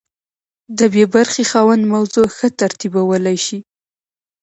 د 0.77 0.79
بي 0.93 1.05
برخې 1.13 1.43
خاوند 1.51 1.83
موضوع 1.93 2.27
ښه 2.35 2.47
ترتیبولی 2.61 3.37
شي. 3.45 3.59